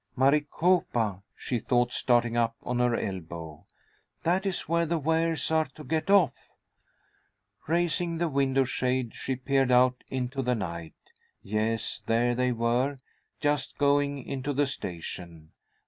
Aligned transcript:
"Maricopa," 0.15 1.21
she 1.35 1.59
thought, 1.59 1.91
starting 1.93 2.35
up 2.35 2.55
on 2.63 2.79
her 2.79 2.95
elbow. 2.95 3.67
"That 4.23 4.47
is 4.47 4.61
where 4.67 4.87
the 4.87 4.97
Wares 4.97 5.51
are 5.51 5.65
to 5.75 5.83
get 5.83 6.09
off." 6.09 6.33
Raising 7.67 8.17
the 8.17 8.27
window 8.27 8.63
shade, 8.63 9.13
she 9.13 9.35
peered 9.35 9.71
out 9.71 10.03
into 10.09 10.41
the 10.41 10.55
night. 10.55 10.95
Yes, 11.43 12.01
there 12.07 12.33
they 12.33 12.51
were, 12.51 12.97
just 13.41 13.77
going 13.77 14.25
into 14.25 14.53
the 14.53 14.65
station. 14.65 15.51